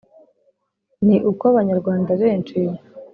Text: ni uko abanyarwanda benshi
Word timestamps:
ni 1.05 1.15
uko 1.29 1.43
abanyarwanda 1.51 2.11
benshi 2.21 2.57